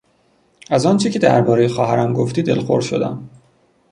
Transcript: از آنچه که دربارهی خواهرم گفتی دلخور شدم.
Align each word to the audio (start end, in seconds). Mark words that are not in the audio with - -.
از 0.69 0.85
آنچه 0.85 1.09
که 1.09 1.19
دربارهی 1.19 1.67
خواهرم 1.67 2.13
گفتی 2.13 2.43
دلخور 2.43 2.81
شدم. 2.81 3.29